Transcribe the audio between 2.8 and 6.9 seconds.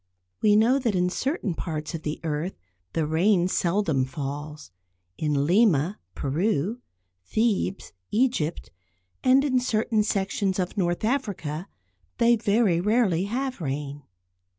the rain seldom falls. In Lima (Peru),